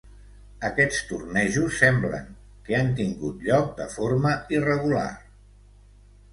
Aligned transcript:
Aquests 0.69 1.01
tornejos 1.09 1.75
semblen 1.81 2.25
que 2.71 2.77
han 2.79 2.91
tingut 3.03 3.47
lloc 3.51 3.71
de 3.83 3.89
forma 3.99 4.35
irregular. 4.59 5.09